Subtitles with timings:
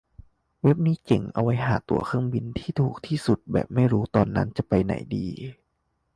[0.63, 5.25] เว็บนี้เจ๋งดี เอาไว้หาตั๋วเครื่องบินที่ถูกที่สุดแบบไม่รู้ตอนนั้นจะไปไหนดี